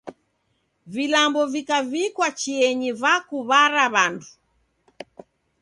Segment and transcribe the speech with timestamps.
[0.93, 4.29] Vilambo vikaw'ikwa chienyi vakuw'ara w'andu.